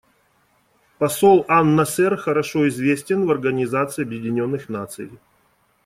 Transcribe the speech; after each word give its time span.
Посол 0.97 1.45
ан-Насер 1.47 2.15
хорошо 2.17 2.67
известен 2.69 3.27
в 3.27 3.31
Организации 3.31 4.01
Объединенных 4.01 4.67
Наций. 4.67 5.11